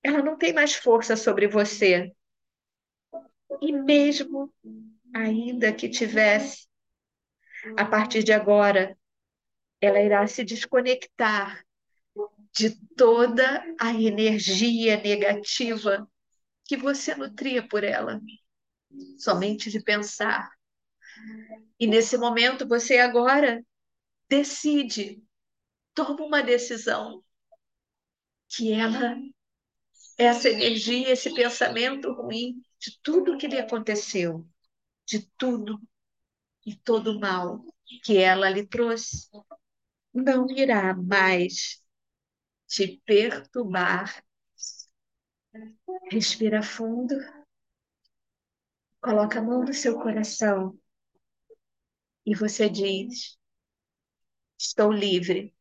Ela 0.04 0.24
não 0.24 0.38
tem 0.38 0.54
mais 0.54 0.74
força 0.74 1.16
sobre 1.16 1.48
você. 1.48 2.12
E 3.62 3.72
mesmo 3.72 4.52
ainda 5.14 5.74
que 5.74 5.90
tivesse, 5.90 6.68
a 7.78 7.86
partir 7.86 8.24
de 8.24 8.32
agora, 8.32 8.98
ela 9.80 10.00
irá 10.00 10.26
se 10.26 10.44
desconectar 10.44 11.64
de 12.54 12.76
toda 12.96 13.64
a 13.80 13.94
energia 13.94 14.98
negativa 15.02 16.10
que 16.72 16.78
você 16.78 17.14
nutria 17.14 17.68
por 17.68 17.84
ela, 17.84 18.22
somente 19.18 19.70
de 19.70 19.84
pensar. 19.84 20.50
E 21.78 21.86
nesse 21.86 22.18
momento 22.18 22.66
você 22.66 22.98
agora 22.98 23.62
decide, 24.30 25.22
toma 25.94 26.24
uma 26.24 26.42
decisão 26.42 27.22
que 28.48 28.72
ela, 28.72 29.18
essa 30.18 30.48
energia, 30.48 31.10
esse 31.10 31.34
pensamento 31.34 32.14
ruim 32.14 32.64
de 32.80 32.98
tudo 33.04 33.38
que 33.38 33.48
lhe 33.48 33.60
aconteceu, 33.60 34.48
de 35.06 35.30
tudo 35.38 35.78
e 36.66 36.74
todo 36.74 37.18
o 37.18 37.20
mal 37.20 37.66
que 38.02 38.18
ela 38.18 38.50
lhe 38.50 38.66
trouxe, 38.66 39.28
não 40.14 40.50
irá 40.50 40.96
mais 40.96 41.84
te 42.66 43.02
perturbar 43.06 44.24
Respira 46.10 46.62
fundo. 46.64 47.16
Coloca 49.02 49.40
a 49.40 49.42
mão 49.42 49.64
no 49.64 49.74
seu 49.74 50.00
coração. 50.00 50.78
E 52.26 52.36
você 52.36 52.70
diz: 52.70 53.38
Estou 54.58 54.92
livre. 54.92 55.54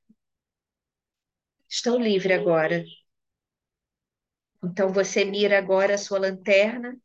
Estou 1.69 1.99
livre 1.99 2.33
agora. 2.33 2.85
Então 4.63 4.93
você 4.93 5.25
mira 5.25 5.59
agora 5.59 5.95
a 5.95 5.99
sua 5.99 6.19
lanterna 6.19 7.01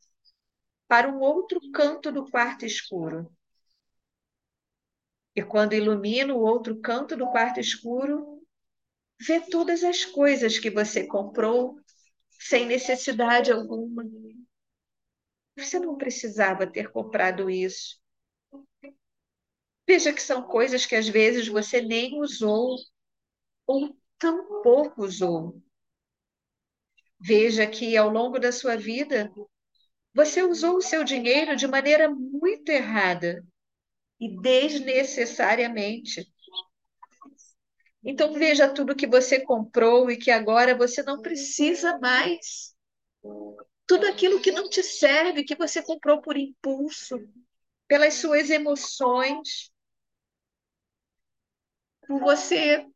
para 0.88 1.10
um 1.10 1.20
outro 1.20 1.60
canto 1.72 2.12
do 2.12 2.30
quarto 2.30 2.66
escuro. 2.66 3.32
E 5.36 5.44
quando 5.44 5.74
ilumina 5.74 6.34
o 6.34 6.40
outro 6.40 6.80
canto 6.80 7.16
do 7.16 7.28
quarto 7.28 7.60
escuro, 7.60 8.42
vê 9.20 9.40
todas 9.40 9.84
as 9.84 10.06
coisas 10.06 10.60
que 10.60 10.70
você 10.70 11.08
comprou 11.08 11.80
sem 12.40 12.66
necessidade 12.66 13.52
alguma. 13.52 14.04
Você 15.58 15.80
não 15.80 15.98
precisava 15.98 16.66
ter 16.68 16.90
comprado 16.92 17.50
isso. 17.50 18.00
Veja 19.88 20.14
que 20.14 20.22
são 20.22 20.44
coisas 20.44 20.86
que 20.86 20.96
às 20.96 21.08
vezes 21.08 21.48
você 21.48 21.82
nem 21.82 22.20
usou 22.20 22.76
ou 23.68 23.96
tão 24.20 24.62
pouco 24.62 25.04
usou. 25.04 25.62
Veja 27.20 27.68
que 27.68 27.96
ao 27.98 28.10
longo 28.10 28.40
da 28.40 28.52
sua 28.52 28.76
vida 28.78 29.32
você 30.14 30.44
usou 30.44 30.78
o 30.78 30.82
seu 30.82 31.04
dinheiro 31.04 31.56
de 31.56 31.68
maneira 31.68 32.10
muito 32.10 32.70
errada 32.70 33.44
e 34.20 34.40
desnecessariamente. 34.42 36.26
Então 38.06 38.34
veja 38.34 38.72
tudo 38.72 38.96
que 38.96 39.08
você 39.08 39.42
comprou 39.42 40.12
e 40.12 40.18
que 40.18 40.30
agora 40.30 40.78
você 40.78 41.02
não 41.02 41.20
precisa 41.20 41.98
mais. 41.98 42.76
Tudo 43.88 44.06
aquilo 44.06 44.40
que 44.40 44.52
não 44.52 44.70
te 44.70 44.84
serve, 44.84 45.44
que 45.44 45.56
você 45.56 45.82
comprou 45.82 46.22
por 46.22 46.38
impulso, 46.38 47.18
pelas 47.88 48.14
suas 48.14 48.52
emoções, 48.52 49.72
por 52.08 52.20
você 52.20 52.88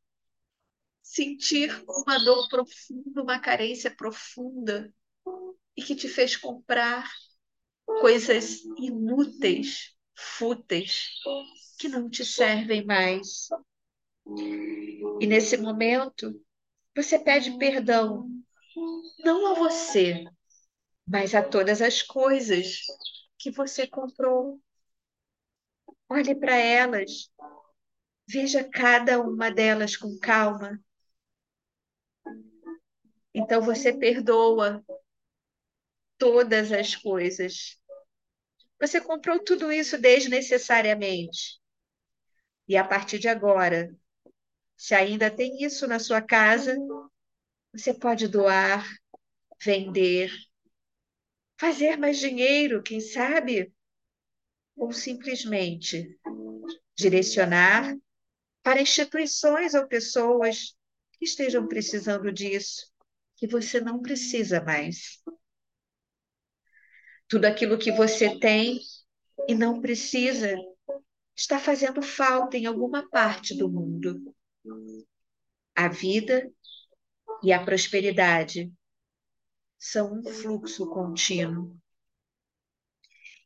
sentir 1.01 1.71
uma 1.87 2.19
dor 2.19 2.47
profunda, 2.47 3.23
uma 3.23 3.39
carência 3.39 3.89
profunda 3.89 4.93
e 5.75 5.81
que 5.81 5.95
te 5.95 6.07
fez 6.07 6.35
comprar 6.35 7.09
coisas 7.83 8.59
inúteis, 8.77 9.95
fúteis, 10.15 11.09
que 11.79 11.87
não 11.87 12.07
te 12.07 12.23
servem 12.23 12.85
mais. 12.85 13.49
E 15.19 15.27
nesse 15.27 15.57
momento, 15.57 16.33
você 16.95 17.19
pede 17.19 17.57
perdão, 17.57 18.29
não 19.19 19.47
a 19.47 19.53
você, 19.53 20.23
mas 21.07 21.35
a 21.35 21.41
todas 21.41 21.81
as 21.81 22.01
coisas 22.01 22.81
que 23.37 23.51
você 23.51 23.87
comprou. 23.87 24.61
Olhe 26.09 26.35
para 26.35 26.55
elas, 26.55 27.31
veja 28.27 28.63
cada 28.63 29.21
uma 29.21 29.49
delas 29.49 29.95
com 29.95 30.17
calma. 30.19 30.79
Então 33.33 33.61
você 33.61 33.93
perdoa 33.93 34.83
todas 36.17 36.71
as 36.71 36.95
coisas. 36.95 37.79
Você 38.79 39.01
comprou 39.01 39.39
tudo 39.39 39.71
isso 39.71 39.97
desnecessariamente. 39.97 41.59
E 42.67 42.77
a 42.77 42.83
partir 42.83 43.19
de 43.19 43.27
agora, 43.27 43.93
se 44.79 44.95
ainda 44.95 45.29
tem 45.29 45.61
isso 45.61 45.85
na 45.85 45.99
sua 45.99 46.21
casa, 46.21 46.73
você 47.73 47.93
pode 47.93 48.29
doar, 48.29 48.87
vender, 49.61 50.31
fazer 51.59 51.97
mais 51.97 52.17
dinheiro, 52.17 52.81
quem 52.81 53.01
sabe? 53.01 53.73
Ou 54.77 54.93
simplesmente 54.93 56.17
direcionar 56.95 57.93
para 58.63 58.81
instituições 58.81 59.73
ou 59.73 59.85
pessoas 59.85 60.77
que 61.11 61.25
estejam 61.25 61.67
precisando 61.67 62.31
disso, 62.31 62.89
que 63.35 63.47
você 63.47 63.81
não 63.81 64.01
precisa 64.01 64.63
mais. 64.63 65.21
Tudo 67.27 67.43
aquilo 67.43 67.77
que 67.77 67.91
você 67.91 68.39
tem 68.39 68.79
e 69.45 69.53
não 69.53 69.81
precisa 69.81 70.55
está 71.35 71.59
fazendo 71.59 72.01
falta 72.01 72.57
em 72.57 72.65
alguma 72.65 73.09
parte 73.09 73.53
do 73.53 73.69
mundo. 73.69 74.33
A 75.75 75.87
vida 75.87 76.51
e 77.43 77.53
a 77.53 77.63
prosperidade 77.63 78.71
são 79.77 80.19
um 80.19 80.23
fluxo 80.23 80.89
contínuo. 80.89 81.79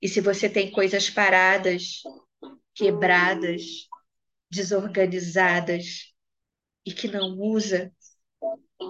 E 0.02 0.08
se 0.08 0.20
você 0.20 0.50
tem 0.50 0.72
coisas 0.72 1.10
paradas, 1.10 2.02
quebradas, 2.74 3.88
desorganizadas 4.50 6.14
e 6.86 6.94
que 6.94 7.08
não 7.08 7.38
usa, 7.40 7.94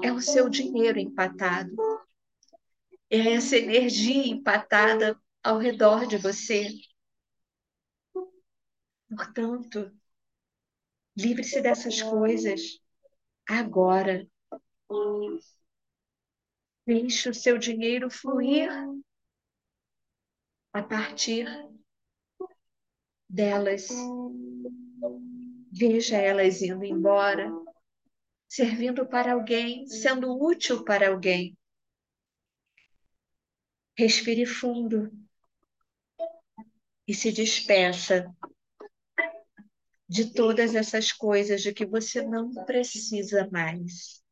é 0.02 0.12
o 0.12 0.22
seu 0.22 0.50
dinheiro 0.50 1.00
empatado. 1.00 1.76
É 3.10 3.34
essa 3.34 3.58
energia 3.58 4.26
empatada 4.26 5.20
ao 5.44 5.58
redor 5.60 6.08
de 6.08 6.18
você. 6.18 6.70
Portanto, 9.08 9.92
livre-se 11.16 11.62
dessas 11.62 12.02
coisas. 12.02 12.82
agora. 13.48 14.28
Deixe 16.86 17.30
o 17.30 17.34
seu 17.34 17.58
dinheiro 17.58 18.10
fluir 18.10 18.70
a 20.74 20.84
partir 20.84 21.48
delas. 23.30 23.88
Veja 25.72 26.18
elas 26.18 26.62
indo 26.62 26.84
embora, 26.84 27.52
servindo 28.48 29.08
para 29.08 29.34
alguém, 29.34 29.88
sendo 29.88 30.38
útil 30.40 30.84
para 30.84 31.10
alguém. 31.10 31.58
Respire 33.98 34.46
fundo 34.46 35.12
e 37.08 37.14
se 37.14 37.32
despeça 37.32 38.34
de 40.14 40.32
todas 40.32 40.76
essas 40.76 41.12
coisas 41.12 41.64
de 41.64 41.74
que 41.74 41.88
você 41.88 42.22
não 42.22 42.54
precisa 42.66 43.50
mais. 43.52 44.24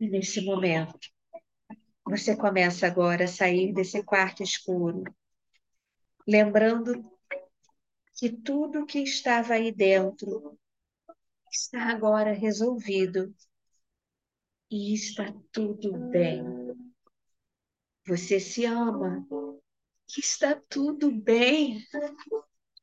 E 0.00 0.08
nesse 0.08 0.44
momento, 0.44 0.98
você 2.04 2.36
começa 2.36 2.88
agora 2.88 3.26
a 3.26 3.28
sair 3.28 3.72
desse 3.72 4.02
quarto 4.02 4.42
escuro, 4.42 5.04
lembrando 6.26 7.08
que 8.16 8.28
tudo 8.28 8.84
que 8.84 8.98
estava 8.98 9.54
aí 9.54 9.70
dentro 9.70 10.58
está 11.52 11.84
agora 11.84 12.32
resolvido 12.32 13.32
e 14.68 14.92
está 14.92 15.32
tudo 15.52 15.96
bem. 16.10 16.44
Você 18.08 18.40
se 18.40 18.64
ama, 18.64 19.24
está 20.08 20.60
tudo 20.68 21.10
bem. 21.10 21.82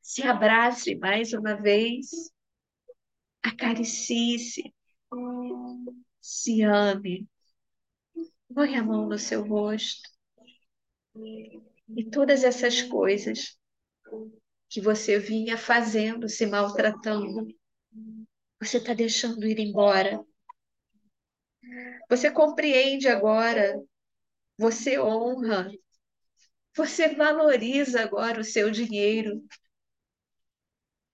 Se 0.02 0.22
abrace 0.22 0.94
mais 0.96 1.32
uma 1.32 1.54
vez, 1.54 2.30
acaricie-se, 3.42 4.74
se 6.20 6.62
ame, 6.62 7.28
põe 8.54 8.76
a 8.76 8.82
mão 8.82 9.08
no 9.08 9.18
seu 9.18 9.46
rosto. 9.46 10.08
E 11.16 12.04
todas 12.10 12.44
essas 12.44 12.82
coisas 12.82 13.58
que 14.68 14.80
você 14.80 15.18
vinha 15.18 15.56
fazendo, 15.56 16.28
se 16.28 16.46
maltratando, 16.46 17.46
você 18.60 18.78
está 18.78 18.94
deixando 18.94 19.46
ir 19.46 19.58
embora. 19.58 20.24
Você 22.08 22.30
compreende 22.30 23.08
agora, 23.08 23.80
você 24.58 24.98
honra, 24.98 25.70
você 26.76 27.14
valoriza 27.14 28.02
agora 28.02 28.40
o 28.40 28.44
seu 28.44 28.70
dinheiro. 28.70 29.44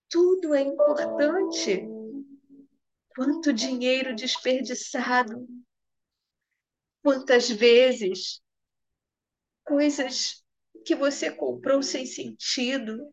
Tudo 0.08 0.54
é 0.54 0.62
importante. 0.62 1.86
Quanto 3.14 3.52
dinheiro 3.52 4.14
desperdiçado. 4.14 5.46
Quantas 7.02 7.50
vezes 7.50 8.42
coisas 9.64 10.42
que 10.84 10.94
você 10.94 11.30
comprou 11.30 11.82
sem 11.82 12.06
sentido. 12.06 13.12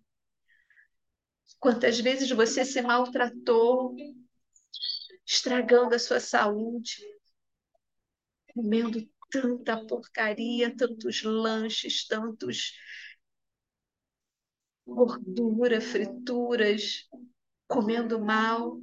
Quantas 1.59 1.99
vezes 1.99 2.29
você 2.31 2.63
se 2.63 2.81
maltratou, 2.81 3.95
estragando 5.25 5.95
a 5.95 5.99
sua 5.99 6.19
saúde, 6.19 6.97
comendo 8.53 9.07
tanta 9.29 9.85
porcaria, 9.85 10.75
tantos 10.75 11.23
lanches, 11.23 12.05
tantos 12.07 12.73
gordura, 14.85 15.81
frituras, 15.81 17.07
comendo 17.67 18.19
mal, 18.19 18.81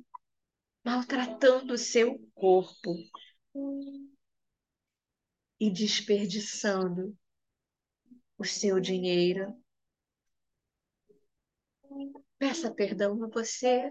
maltratando 0.84 1.74
o 1.74 1.78
seu 1.78 2.18
corpo 2.34 2.94
e 5.58 5.70
desperdiçando 5.70 7.16
o 8.36 8.44
seu 8.44 8.78
dinheiro. 8.78 9.56
Peça 12.38 12.70
perdão 12.70 13.22
a 13.24 13.28
você. 13.28 13.90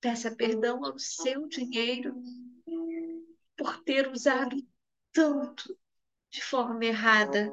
Peça 0.00 0.34
perdão 0.34 0.84
ao 0.84 0.98
seu 0.98 1.46
dinheiro 1.46 2.14
por 3.58 3.82
ter 3.82 4.08
usado 4.08 4.56
tanto 5.12 5.76
de 6.30 6.42
forma 6.42 6.84
errada. 6.84 7.50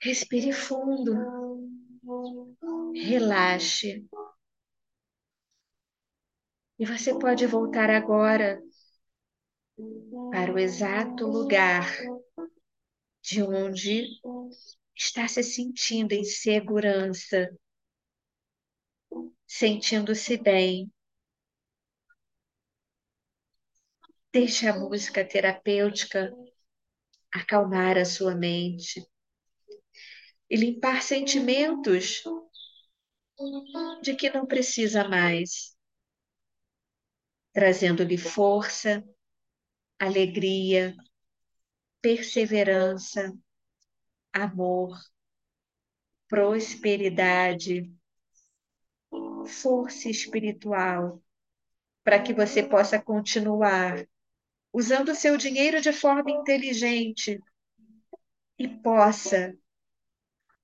Respire 0.00 0.52
fundo. 0.52 1.14
Relaxe. 2.94 4.06
E 6.78 6.84
você 6.84 7.16
pode 7.18 7.46
voltar 7.46 7.88
agora 7.88 8.60
para 10.30 10.52
o 10.52 10.58
exato 10.58 11.26
lugar 11.26 11.86
de 13.22 13.42
onde 13.42 14.06
está 14.94 15.26
se 15.26 15.42
sentindo 15.42 16.12
em 16.12 16.24
segurança, 16.24 17.48
sentindo-se 19.46 20.36
bem. 20.36 20.93
Deixe 24.34 24.66
a 24.66 24.76
música 24.76 25.24
terapêutica 25.24 26.34
acalmar 27.32 27.96
a 27.96 28.04
sua 28.04 28.34
mente 28.34 29.00
e 30.50 30.56
limpar 30.56 31.02
sentimentos 31.02 32.24
de 34.02 34.16
que 34.16 34.28
não 34.30 34.44
precisa 34.44 35.06
mais, 35.08 35.78
trazendo-lhe 37.52 38.18
força, 38.18 39.04
alegria, 40.00 40.96
perseverança, 42.02 43.32
amor, 44.32 44.98
prosperidade, 46.26 47.88
força 49.46 50.08
espiritual, 50.08 51.22
para 52.02 52.20
que 52.20 52.34
você 52.34 52.64
possa 52.64 53.00
continuar 53.00 54.04
usando 54.74 55.14
seu 55.14 55.36
dinheiro 55.36 55.80
de 55.80 55.92
forma 55.92 56.32
inteligente 56.32 57.40
e 58.58 58.66
possa 58.66 59.56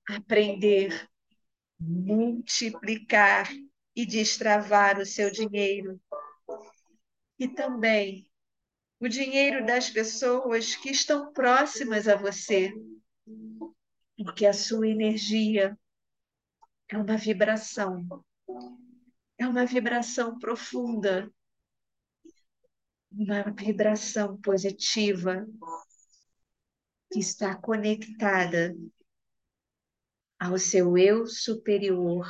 aprender, 0.08 1.08
multiplicar 1.78 3.48
e 3.94 4.04
destravar 4.04 4.98
o 4.98 5.06
seu 5.06 5.30
dinheiro. 5.30 6.00
E 7.38 7.46
também 7.46 8.28
o 8.98 9.06
dinheiro 9.06 9.64
das 9.64 9.88
pessoas 9.88 10.74
que 10.74 10.90
estão 10.90 11.32
próximas 11.32 12.08
a 12.08 12.16
você, 12.16 12.74
porque 14.16 14.44
a 14.44 14.52
sua 14.52 14.88
energia 14.88 15.78
é 16.88 16.98
uma 16.98 17.16
vibração, 17.16 18.24
é 19.38 19.46
uma 19.46 19.64
vibração 19.64 20.36
profunda, 20.36 21.32
uma 23.10 23.42
vibração 23.50 24.36
positiva 24.40 25.46
que 27.12 27.18
está 27.18 27.54
conectada 27.54 28.76
ao 30.38 30.58
seu 30.58 30.96
eu 30.96 31.26
superior 31.26 32.26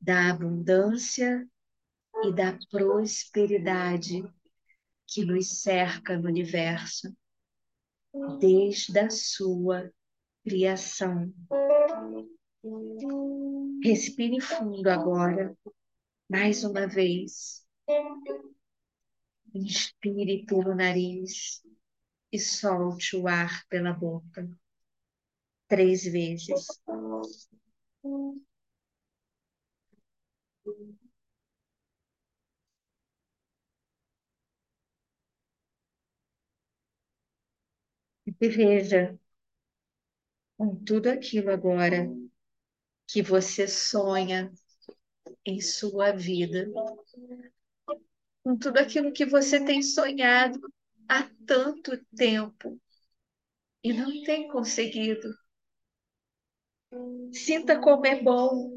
da 0.00 0.30
abundância 0.30 1.46
e 2.24 2.32
da 2.32 2.58
prosperidade 2.70 4.22
que 5.06 5.24
nos 5.24 5.62
cerca 5.62 6.16
no 6.16 6.28
universo 6.28 7.14
desde 8.38 8.98
a 8.98 9.10
sua 9.10 9.92
criação. 10.44 11.32
Respire 13.82 14.40
fundo 14.40 14.88
agora, 14.88 15.56
mais 16.28 16.64
uma 16.64 16.86
vez. 16.86 17.64
Inspire 19.54 20.44
pelo 20.46 20.74
nariz 20.74 21.62
e 22.32 22.38
solte 22.38 23.16
o 23.16 23.28
ar 23.28 23.66
pela 23.68 23.92
boca. 23.92 24.48
Três 25.68 26.04
vezes. 26.04 26.66
E 38.26 38.48
veja 38.48 39.18
com 40.56 40.76
tudo 40.84 41.08
aquilo 41.08 41.50
agora 41.50 42.08
que 43.06 43.22
você 43.22 43.68
sonha 43.68 44.52
em 45.46 45.60
sua 45.60 46.12
vida, 46.12 46.68
com 48.42 48.56
tudo 48.56 48.78
aquilo 48.78 49.12
que 49.12 49.24
você 49.24 49.64
tem 49.64 49.82
sonhado 49.82 50.60
há 51.08 51.28
tanto 51.46 51.96
tempo 52.16 52.80
e 53.82 53.92
não 53.92 54.22
tem 54.24 54.48
conseguido. 54.48 55.34
Sinta 57.32 57.80
como 57.80 58.06
é 58.06 58.20
bom. 58.22 58.70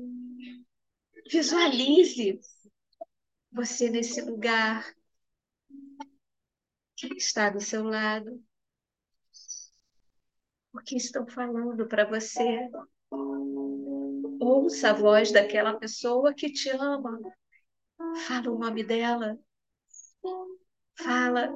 Visualize 1.29 2.39
você 3.51 3.89
nesse 3.89 4.21
lugar. 4.21 4.85
Quem 6.95 7.17
está 7.17 7.49
do 7.49 7.59
seu 7.59 7.83
lado? 7.83 8.43
O 10.73 10.79
que 10.79 10.95
estão 10.95 11.25
falando 11.27 11.87
para 11.87 12.05
você? 12.05 12.69
Ouça 14.39 14.89
a 14.89 14.93
voz 14.93 15.31
daquela 15.31 15.77
pessoa 15.77 16.33
que 16.33 16.51
te 16.51 16.69
ama. 16.69 17.19
Fala 18.27 18.51
o 18.51 18.59
nome 18.59 18.83
dela. 18.83 19.37
Fala. 20.97 21.49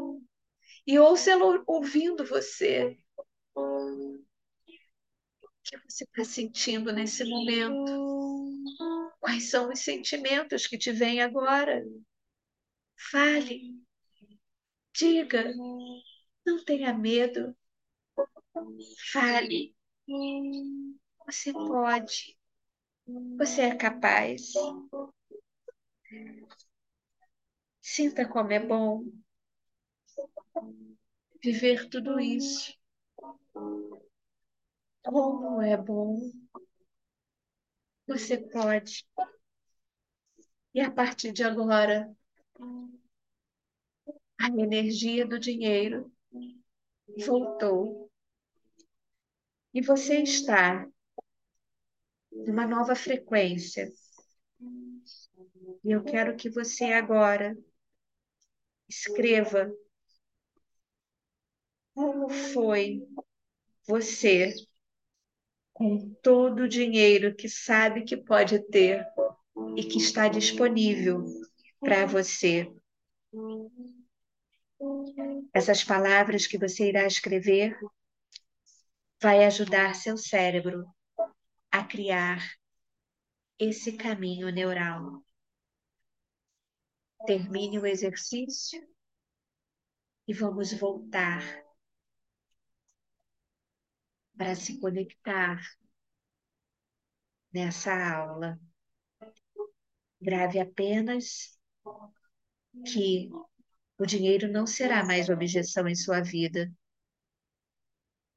E 0.86 0.98
ouça 1.00 1.32
ela 1.32 1.64
ouvindo 1.68 2.26
você. 2.26 2.98
O 3.56 4.20
que 5.64 5.78
você 5.90 6.04
está 6.06 6.24
sentindo 6.24 6.94
nesse 6.94 7.24
momento? 7.26 7.94
Quais 9.20 9.50
são 9.50 9.70
os 9.72 9.80
sentimentos 9.80 10.66
que 10.66 10.78
te 10.78 10.92
vêm 10.92 11.22
agora? 11.22 11.84
Fale. 13.12 13.78
Diga. 14.94 15.54
Não 16.46 16.64
tenha 16.66 16.94
medo. 16.94 17.56
Fale. 19.12 19.76
Você 21.26 21.52
pode. 21.54 22.38
Você 23.38 23.62
é 23.62 23.76
capaz. 23.76 24.54
Sinta 27.90 28.28
como 28.28 28.52
é 28.52 28.60
bom 28.60 29.06
viver 31.42 31.88
tudo 31.88 32.20
isso. 32.20 32.78
Como 35.06 35.62
é 35.62 35.78
bom. 35.78 36.30
Você 38.06 38.40
pode. 38.40 39.08
E 40.74 40.82
a 40.82 40.92
partir 40.92 41.32
de 41.32 41.46
agora, 41.46 42.14
a 44.38 44.48
energia 44.50 45.26
do 45.26 45.40
dinheiro 45.40 46.12
voltou. 47.26 48.12
E 49.74 49.82
você 49.82 50.24
está 50.24 50.86
numa 52.32 52.68
nova 52.68 52.96
frequência. 52.96 53.90
E 55.86 55.92
eu 55.92 56.04
quero 56.04 56.36
que 56.36 56.50
você 56.50 56.86
agora 56.92 57.58
escreva 58.90 59.72
como 61.94 62.30
foi 62.30 63.02
você 63.88 64.54
com 65.74 66.14
todo 66.22 66.62
o 66.64 66.68
dinheiro 66.68 67.36
que 67.36 67.48
sabe 67.48 68.04
que 68.04 68.18
pode 68.18 68.60
ter 68.70 69.06
e 69.76 69.84
que 69.84 69.98
está 69.98 70.28
disponível 70.28 71.24
para 71.80 72.06
você. 72.06 72.72
Essas 75.54 75.84
palavras 75.84 76.48
que 76.48 76.58
você 76.58 76.90
irá 76.90 77.06
escrever 77.06 77.78
vai 79.22 79.46
ajudar 79.46 79.96
seu 79.96 80.18
cérebro 80.18 80.86
a 81.72 81.84
criar 81.84 82.44
esse 83.60 83.94
caminho 83.94 84.50
neural. 84.50 85.24
Termine 87.26 87.80
o 87.80 87.86
exercício 87.86 88.82
e 90.28 90.34
vamos 90.34 90.74
voltar 90.74 91.42
para 94.38 94.56
se 94.56 94.80
conectar 94.80 95.60
nessa 97.52 97.94
aula. 97.94 98.60
Grave 100.22 100.60
apenas 100.60 101.58
que 102.86 103.30
o 103.98 104.06
dinheiro 104.06 104.52
não 104.52 104.68
será 104.68 105.04
mais 105.04 105.30
objeção 105.30 105.88
em 105.88 105.96
sua 105.96 106.22
vida. 106.22 106.72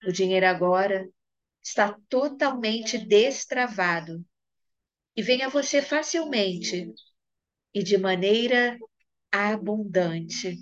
O 0.07 0.13
dinheiro 0.13 0.47
agora 0.47 1.09
está 1.63 1.93
totalmente 2.09 2.97
destravado 2.97 4.25
e 5.15 5.23
vem 5.23 5.43
a 5.43 5.49
você 5.49 5.83
facilmente 5.83 6.93
e 7.75 7.83
de 7.83 7.97
maneira 7.97 8.79
abundante. 9.31 10.59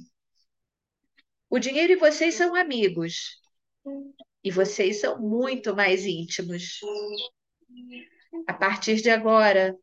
O 1.48 1.58
dinheiro 1.58 1.92
e 1.92 1.96
vocês 1.96 2.34
são 2.34 2.54
amigos 2.54 3.40
e 4.44 4.50
vocês 4.50 5.00
são 5.00 5.18
muito 5.18 5.74
mais 5.74 6.04
íntimos. 6.04 6.80
A 8.46 8.52
partir 8.52 8.96
de 8.96 9.10
agora, 9.10 9.74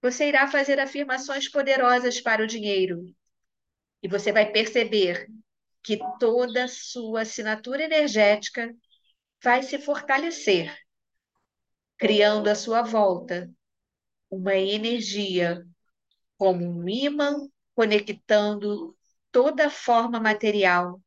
você 0.00 0.28
irá 0.28 0.46
fazer 0.46 0.78
afirmações 0.78 1.48
poderosas 1.48 2.20
para 2.20 2.42
o 2.42 2.46
dinheiro 2.46 3.04
e 4.02 4.08
você 4.08 4.32
vai 4.32 4.50
perceber 4.50 5.26
que 5.82 5.98
toda 6.18 6.68
sua 6.68 7.22
assinatura 7.22 7.84
energética 7.84 8.74
vai 9.42 9.62
se 9.62 9.78
fortalecer, 9.78 10.76
criando 11.96 12.48
à 12.48 12.54
sua 12.54 12.82
volta 12.82 13.50
uma 14.30 14.54
energia 14.54 15.64
como 16.42 16.66
um 16.66 16.88
imã 16.88 17.48
conectando 17.72 18.98
toda 19.30 19.70
forma 19.70 20.18
material 20.18 21.00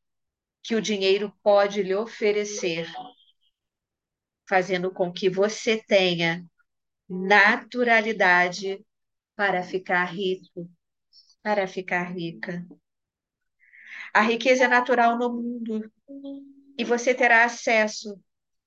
que 0.62 0.74
o 0.74 0.80
dinheiro 0.80 1.30
pode 1.42 1.82
lhe 1.82 1.94
oferecer, 1.94 2.90
fazendo 4.48 4.90
com 4.90 5.12
que 5.12 5.28
você 5.28 5.76
tenha 5.76 6.42
naturalidade 7.06 8.82
para 9.34 9.62
ficar 9.62 10.06
rico, 10.06 10.70
para 11.42 11.68
ficar 11.68 12.14
rica. 12.14 12.66
A 14.14 14.22
riqueza 14.22 14.64
é 14.64 14.68
natural 14.68 15.18
no 15.18 15.34
mundo 15.34 15.92
e 16.78 16.82
você 16.82 17.14
terá 17.14 17.44
acesso 17.44 18.18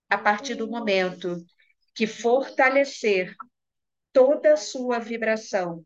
a 0.07 0.19
partir 0.19 0.53
do 0.53 0.69
momento 0.69 1.43
que 1.95 2.05
fortalecer 2.05 3.35
toda 4.13 4.53
a 4.53 4.57
sua 4.57 4.99
vibração 4.99 5.83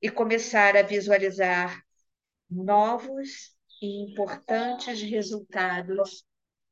e 0.00 0.10
começar 0.10 0.76
a 0.76 0.82
visualizar 0.82 1.84
novos 2.48 3.56
e 3.82 4.10
importantes 4.10 5.00
resultados 5.02 6.24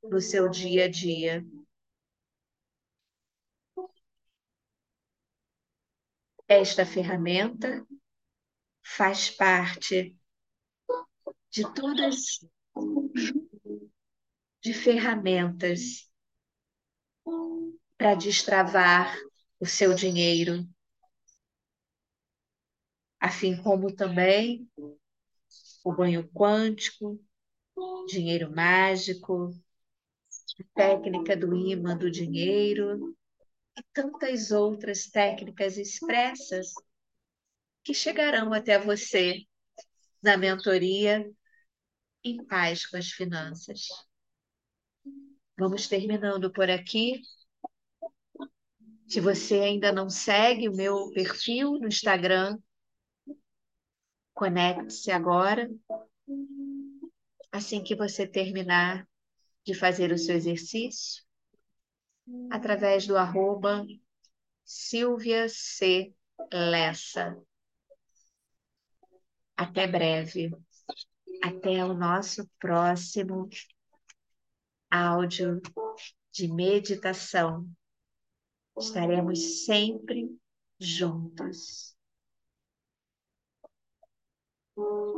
no 0.03 0.21
seu 0.21 0.49
dia 0.49 0.87
a 0.87 0.89
dia. 0.89 1.45
Esta 6.47 6.87
ferramenta 6.87 7.87
faz 8.83 9.31
parte 9.31 10.17
de 11.51 11.75
todas 11.75 12.41
de 14.61 14.73
ferramentas 14.73 16.11
para 17.97 18.15
destravar 18.15 19.17
o 19.61 19.67
seu 19.67 19.95
dinheiro, 19.95 20.67
assim 23.21 23.57
como 23.63 23.95
também 23.95 24.69
o 25.85 25.93
banho 25.93 26.29
quântico, 26.33 27.21
dinheiro 28.09 28.51
mágico, 28.55 29.51
técnica 30.75 31.37
do 31.37 31.55
imã 31.55 31.97
do 31.97 32.11
dinheiro 32.11 33.17
e 33.77 33.83
tantas 33.93 34.51
outras 34.51 35.07
técnicas 35.07 35.77
expressas 35.77 36.73
que 37.85 37.95
chegarão 37.95 38.53
até 38.53 38.79
você 38.79 39.45
na 40.23 40.37
mentoria 40.37 41.25
em 42.25 42.45
paz 42.45 42.85
com 42.87 42.97
as 42.97 43.09
finanças. 43.09 43.87
Vamos 45.57 45.89
terminando 45.89 46.53
por 46.53 46.69
aqui. 46.71 47.23
Se 49.07 49.21
você 49.21 49.55
ainda 49.61 49.91
não 49.91 50.11
segue 50.11 50.69
o 50.69 50.77
meu 50.77 51.11
perfil 51.13 51.79
no 51.79 51.89
Instagram, 51.89 52.59
conecte-se 54.39 55.11
agora. 55.11 55.69
Assim 57.51 57.83
que 57.83 57.97
você 57.97 58.25
terminar 58.25 59.05
de 59.65 59.75
fazer 59.75 60.13
o 60.13 60.19
seu 60.19 60.37
exercício, 60.37 61.25
através 62.49 63.05
do 63.05 63.17
arroba 63.17 63.85
Silvia 64.65 65.49
C. 65.49 66.15
Lessa. 66.53 67.37
Até 69.57 69.89
breve. 69.89 70.53
Até 71.43 71.85
o 71.85 71.93
nosso 71.93 72.49
próximo 72.61 73.49
áudio 74.89 75.61
de 76.31 76.47
meditação 76.47 77.69
estaremos 78.79 79.65
sempre 79.65 80.31
juntos. 80.79 81.98
Thank 84.79 85.15
you. 85.15 85.18